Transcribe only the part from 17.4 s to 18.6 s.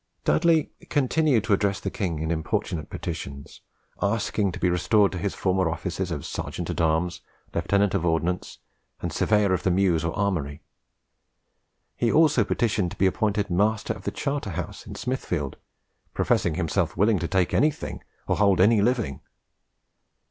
anything, or hold